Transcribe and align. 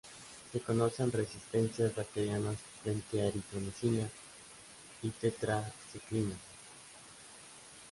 Se 0.51 0.59
conocen 0.61 1.11
resistencias 1.11 1.93
bacterianas 1.93 2.57
frente 2.81 3.21
a 3.21 3.27
eritromicina 3.27 4.09
y 5.03 5.11
tetraciclina. 5.11 6.33